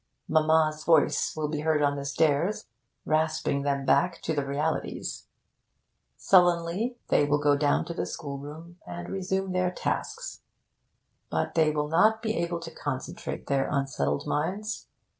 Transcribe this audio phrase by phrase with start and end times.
[0.27, 2.65] Mamma's voice will be heard on the stairs,
[3.05, 5.27] rasping them back to the realities.
[6.17, 10.41] Sullenly they will go down to the schoolroom, and resume their tasks.
[11.29, 14.87] But they will not be able to concentrate their unsettled minds.